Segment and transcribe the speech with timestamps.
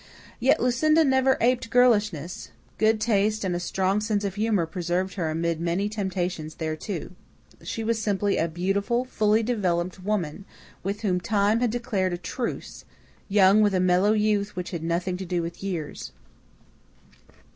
[0.39, 5.29] Yet Lucinda never aped girlishness; good taste and a strong sense of humour preserved her
[5.29, 7.11] amid many temptations thereto.
[7.61, 10.45] She was simply a beautiful, fully developed woman,
[10.81, 12.83] with whom Time had declared a truce,
[13.29, 16.13] young with a mellow youth which had nothing to do with years.